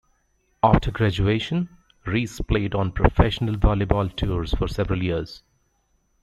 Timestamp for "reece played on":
2.07-2.91